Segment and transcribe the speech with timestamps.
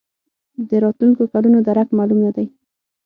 [0.69, 2.47] د راتلونکو کلونو درک معلوم نه دی.